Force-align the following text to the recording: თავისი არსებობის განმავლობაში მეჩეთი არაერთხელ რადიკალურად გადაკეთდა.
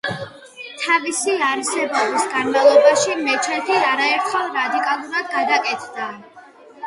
თავისი 0.83 1.33
არსებობის 1.47 2.23
განმავლობაში 2.31 3.17
მეჩეთი 3.27 3.77
არაერთხელ 3.91 4.49
რადიკალურად 4.55 5.29
გადაკეთდა. 5.37 6.09